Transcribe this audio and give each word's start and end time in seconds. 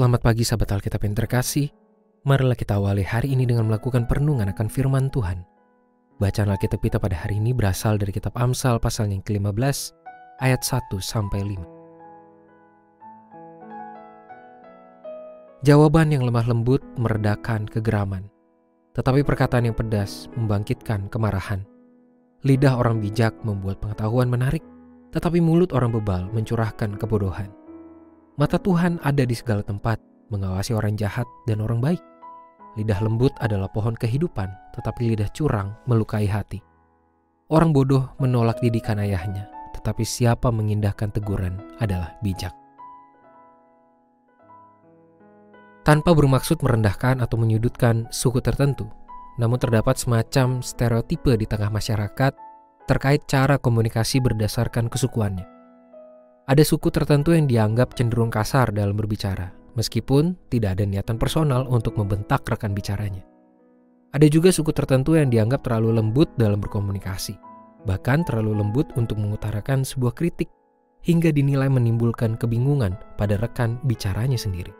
Selamat 0.00 0.24
pagi 0.24 0.48
sahabat 0.48 0.80
Alkitab 0.80 1.04
yang 1.04 1.12
terkasih. 1.12 1.68
Marilah 2.24 2.56
kita 2.56 2.80
awali 2.80 3.04
hari 3.04 3.36
ini 3.36 3.44
dengan 3.44 3.68
melakukan 3.68 4.08
perenungan 4.08 4.48
akan 4.48 4.72
firman 4.72 5.12
Tuhan. 5.12 5.44
Bacaan 6.16 6.48
Alkitab 6.48 6.80
kita 6.80 6.96
pada 6.96 7.20
hari 7.20 7.36
ini 7.36 7.52
berasal 7.52 8.00
dari 8.00 8.08
kitab 8.08 8.32
Amsal 8.32 8.80
pasal 8.80 9.12
yang 9.12 9.20
ke-15 9.20 9.92
ayat 10.40 10.64
1 10.64 10.88
sampai 11.04 11.44
5. 15.60 15.68
Jawaban 15.68 16.16
yang 16.16 16.24
lemah 16.24 16.48
lembut 16.48 16.80
meredakan 16.96 17.68
kegeraman, 17.68 18.24
tetapi 18.96 19.20
perkataan 19.20 19.68
yang 19.68 19.76
pedas 19.76 20.32
membangkitkan 20.32 21.12
kemarahan. 21.12 21.60
Lidah 22.48 22.72
orang 22.72 23.04
bijak 23.04 23.36
membuat 23.44 23.84
pengetahuan 23.84 24.32
menarik, 24.32 24.64
tetapi 25.12 25.44
mulut 25.44 25.76
orang 25.76 25.92
bebal 25.92 26.32
mencurahkan 26.32 26.96
kebodohan. 26.96 27.59
Mata 28.38 28.58
Tuhan 28.62 29.02
ada 29.02 29.26
di 29.26 29.34
segala 29.34 29.66
tempat, 29.66 29.98
mengawasi 30.30 30.70
orang 30.76 30.94
jahat 30.94 31.26
dan 31.50 31.58
orang 31.58 31.82
baik. 31.82 32.02
Lidah 32.78 33.02
lembut 33.02 33.34
adalah 33.42 33.66
pohon 33.66 33.98
kehidupan, 33.98 34.46
tetapi 34.78 35.10
lidah 35.14 35.26
curang 35.34 35.74
melukai 35.90 36.30
hati. 36.30 36.62
Orang 37.50 37.74
bodoh 37.74 38.14
menolak 38.22 38.62
didikan 38.62 39.02
ayahnya, 39.02 39.50
tetapi 39.74 40.06
siapa 40.06 40.54
mengindahkan 40.54 41.10
teguran 41.10 41.58
adalah 41.82 42.14
bijak. 42.22 42.54
Tanpa 45.82 46.14
bermaksud 46.14 46.62
merendahkan 46.62 47.18
atau 47.18 47.34
menyudutkan 47.34 48.06
suku 48.14 48.38
tertentu, 48.38 48.86
namun 49.42 49.58
terdapat 49.58 49.98
semacam 49.98 50.62
stereotipe 50.62 51.34
di 51.34 51.50
tengah 51.50 51.72
masyarakat 51.74 52.32
terkait 52.86 53.26
cara 53.26 53.58
komunikasi 53.58 54.22
berdasarkan 54.22 54.86
kesukuannya. 54.86 55.59
Ada 56.50 56.66
suku 56.66 56.90
tertentu 56.90 57.30
yang 57.30 57.46
dianggap 57.46 57.94
cenderung 57.94 58.26
kasar 58.26 58.74
dalam 58.74 58.98
berbicara, 58.98 59.54
meskipun 59.78 60.34
tidak 60.50 60.74
ada 60.74 60.82
niatan 60.82 61.14
personal 61.14 61.62
untuk 61.70 61.94
membentak 61.94 62.42
rekan 62.42 62.74
bicaranya. 62.74 63.22
Ada 64.10 64.26
juga 64.26 64.50
suku 64.50 64.74
tertentu 64.74 65.14
yang 65.14 65.30
dianggap 65.30 65.62
terlalu 65.62 66.02
lembut 66.02 66.26
dalam 66.34 66.58
berkomunikasi, 66.58 67.38
bahkan 67.86 68.26
terlalu 68.26 68.58
lembut 68.66 68.90
untuk 68.98 69.22
mengutarakan 69.22 69.86
sebuah 69.86 70.10
kritik, 70.10 70.50
hingga 71.06 71.30
dinilai 71.30 71.70
menimbulkan 71.70 72.34
kebingungan 72.34 72.98
pada 73.14 73.38
rekan 73.38 73.78
bicaranya 73.86 74.34
sendiri. 74.34 74.74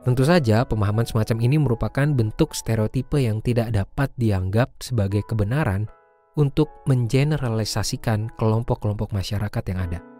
Tentu 0.00 0.24
saja, 0.24 0.64
pemahaman 0.64 1.04
semacam 1.04 1.44
ini 1.44 1.60
merupakan 1.60 2.08
bentuk 2.08 2.56
stereotipe 2.56 3.20
yang 3.20 3.44
tidak 3.44 3.68
dapat 3.68 4.08
dianggap 4.16 4.72
sebagai 4.80 5.20
kebenaran 5.28 5.92
untuk 6.40 6.72
mengeneralisasikan 6.88 8.32
kelompok-kelompok 8.40 9.12
masyarakat 9.12 9.64
yang 9.68 9.92
ada. 9.92 10.15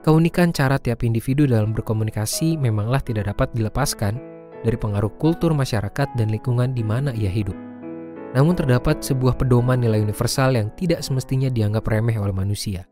Keunikan 0.00 0.48
cara 0.48 0.80
tiap 0.80 1.04
individu 1.04 1.44
dalam 1.44 1.76
berkomunikasi 1.76 2.56
memanglah 2.56 3.04
tidak 3.04 3.28
dapat 3.36 3.52
dilepaskan 3.52 4.16
dari 4.64 4.72
pengaruh 4.80 5.12
kultur 5.20 5.52
masyarakat 5.52 6.16
dan 6.16 6.32
lingkungan 6.32 6.72
di 6.72 6.80
mana 6.80 7.12
ia 7.12 7.28
hidup. 7.28 7.56
Namun 8.32 8.56
terdapat 8.56 9.04
sebuah 9.04 9.36
pedoman 9.36 9.76
nilai 9.76 10.00
universal 10.00 10.56
yang 10.56 10.72
tidak 10.72 11.04
semestinya 11.04 11.52
dianggap 11.52 11.84
remeh 11.84 12.16
oleh 12.16 12.32
manusia, 12.32 12.88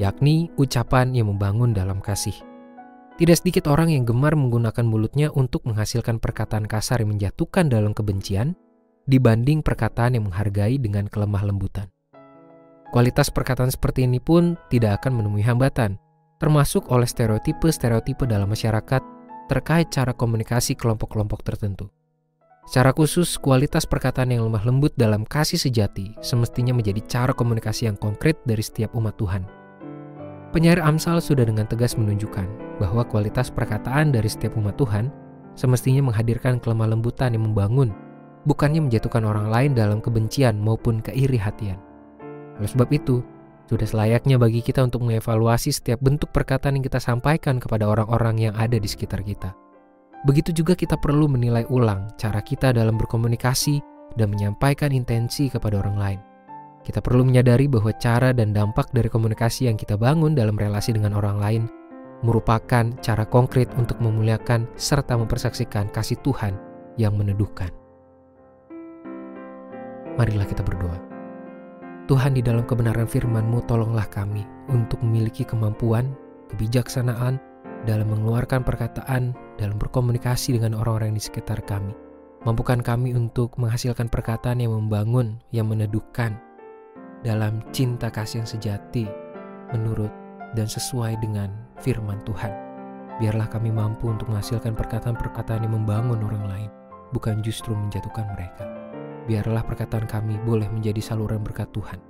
yakni 0.00 0.48
ucapan 0.56 1.12
yang 1.12 1.28
membangun 1.28 1.76
dalam 1.76 2.00
kasih. 2.00 2.36
Tidak 3.20 3.36
sedikit 3.36 3.68
orang 3.68 3.92
yang 3.92 4.08
gemar 4.08 4.32
menggunakan 4.32 4.86
mulutnya 4.88 5.28
untuk 5.34 5.68
menghasilkan 5.68 6.16
perkataan 6.16 6.64
kasar 6.64 7.04
yang 7.04 7.12
menjatuhkan 7.12 7.68
dalam 7.68 7.92
kebencian 7.92 8.56
dibanding 9.04 9.60
perkataan 9.60 10.16
yang 10.16 10.24
menghargai 10.30 10.80
dengan 10.80 11.12
kelemah 11.12 11.44
lembutan. 11.44 11.92
Kualitas 12.88 13.28
perkataan 13.28 13.68
seperti 13.68 14.08
ini 14.08 14.16
pun 14.16 14.56
tidak 14.72 15.02
akan 15.02 15.20
menemui 15.20 15.44
hambatan, 15.44 16.00
termasuk 16.38 16.90
oleh 16.94 17.06
stereotipe-stereotipe 17.06 18.24
dalam 18.24 18.50
masyarakat 18.50 19.02
terkait 19.50 19.90
cara 19.90 20.14
komunikasi 20.14 20.78
kelompok-kelompok 20.78 21.42
tertentu. 21.42 21.90
Secara 22.68 22.92
khusus, 22.92 23.40
kualitas 23.40 23.88
perkataan 23.88 24.28
yang 24.28 24.44
lemah 24.44 24.60
lembut 24.68 24.92
dalam 24.92 25.24
kasih 25.24 25.56
sejati 25.56 26.12
semestinya 26.20 26.76
menjadi 26.76 27.00
cara 27.08 27.32
komunikasi 27.32 27.88
yang 27.88 27.96
konkret 27.96 28.36
dari 28.44 28.60
setiap 28.60 28.92
umat 28.92 29.16
Tuhan. 29.16 29.48
Penyair 30.52 30.80
Amsal 30.80 31.24
sudah 31.24 31.48
dengan 31.48 31.64
tegas 31.64 31.96
menunjukkan 31.96 32.76
bahwa 32.76 33.08
kualitas 33.08 33.48
perkataan 33.48 34.12
dari 34.12 34.28
setiap 34.28 34.56
umat 34.60 34.76
Tuhan 34.76 35.08
semestinya 35.56 36.12
menghadirkan 36.12 36.60
kelemah 36.60 36.92
lembutan 36.92 37.32
yang 37.32 37.48
membangun, 37.48 37.92
bukannya 38.44 38.84
menjatuhkan 38.84 39.24
orang 39.24 39.48
lain 39.48 39.72
dalam 39.72 40.04
kebencian 40.04 40.60
maupun 40.60 41.00
keiri 41.00 41.40
hatian. 41.40 41.80
Oleh 42.60 42.68
sebab 42.68 42.88
itu, 42.92 43.24
sudah 43.68 43.84
selayaknya 43.84 44.40
bagi 44.40 44.64
kita 44.64 44.80
untuk 44.80 45.04
mengevaluasi 45.04 45.70
setiap 45.70 46.00
bentuk 46.00 46.32
perkataan 46.32 46.80
yang 46.80 46.84
kita 46.88 46.98
sampaikan 46.98 47.60
kepada 47.60 47.84
orang-orang 47.84 48.48
yang 48.50 48.54
ada 48.56 48.80
di 48.80 48.88
sekitar 48.88 49.20
kita. 49.20 49.52
Begitu 50.24 50.50
juga 50.50 50.74
kita 50.74 50.98
perlu 50.98 51.30
menilai 51.30 51.68
ulang 51.68 52.10
cara 52.16 52.40
kita 52.42 52.72
dalam 52.74 52.96
berkomunikasi 52.96 53.78
dan 54.16 54.32
menyampaikan 54.32 54.90
intensi 54.90 55.52
kepada 55.52 55.78
orang 55.78 55.96
lain. 56.00 56.20
Kita 56.82 57.04
perlu 57.04 57.22
menyadari 57.22 57.68
bahwa 57.68 57.92
cara 58.00 58.32
dan 58.32 58.56
dampak 58.56 58.88
dari 58.96 59.12
komunikasi 59.12 59.68
yang 59.68 59.76
kita 59.76 59.94
bangun 60.00 60.32
dalam 60.32 60.56
relasi 60.56 60.96
dengan 60.96 61.14
orang 61.14 61.36
lain 61.36 61.62
merupakan 62.24 62.90
cara 62.98 63.22
konkret 63.28 63.70
untuk 63.78 64.00
memuliakan 64.02 64.66
serta 64.74 65.14
mempersaksikan 65.14 65.92
kasih 65.94 66.18
Tuhan 66.24 66.56
yang 66.98 67.14
meneduhkan. 67.14 67.70
Marilah 70.18 70.48
kita 70.50 70.66
berdoa. 70.66 71.07
Tuhan 72.08 72.32
di 72.32 72.40
dalam 72.40 72.64
kebenaran 72.64 73.04
firman-Mu 73.04 73.68
tolonglah 73.68 74.08
kami 74.08 74.40
untuk 74.72 74.96
memiliki 75.04 75.44
kemampuan, 75.44 76.16
kebijaksanaan 76.48 77.36
dalam 77.84 78.08
mengeluarkan 78.08 78.64
perkataan, 78.64 79.36
dalam 79.60 79.76
berkomunikasi 79.76 80.56
dengan 80.56 80.72
orang-orang 80.72 81.12
di 81.12 81.20
sekitar 81.20 81.60
kami. 81.68 81.92
Mampukan 82.48 82.80
kami 82.80 83.12
untuk 83.12 83.52
menghasilkan 83.60 84.08
perkataan 84.08 84.64
yang 84.64 84.72
membangun, 84.72 85.36
yang 85.52 85.68
meneduhkan, 85.68 86.40
dalam 87.28 87.60
cinta 87.76 88.08
kasih 88.08 88.40
yang 88.40 88.48
sejati, 88.48 89.04
menurut 89.76 90.08
dan 90.56 90.64
sesuai 90.64 91.20
dengan 91.20 91.52
firman 91.76 92.24
Tuhan. 92.24 92.56
Biarlah 93.20 93.52
kami 93.52 93.68
mampu 93.68 94.08
untuk 94.08 94.32
menghasilkan 94.32 94.72
perkataan-perkataan 94.72 95.60
yang 95.60 95.76
membangun 95.76 96.24
orang 96.24 96.44
lain, 96.48 96.70
bukan 97.12 97.44
justru 97.44 97.76
menjatuhkan 97.76 98.32
mereka 98.32 98.87
biarlah 99.28 99.60
perkataan 99.60 100.08
kami 100.08 100.40
boleh 100.40 100.66
menjadi 100.72 101.04
saluran 101.04 101.44
berkat 101.44 101.68
Tuhan. 101.76 102.00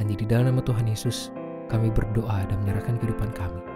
Hanya 0.00 0.16
di 0.16 0.24
dalam 0.24 0.48
nama 0.48 0.64
Tuhan 0.64 0.88
Yesus, 0.88 1.28
kami 1.68 1.92
berdoa 1.92 2.48
dan 2.48 2.64
menyerahkan 2.64 2.96
kehidupan 2.96 3.36
kami. 3.36 3.75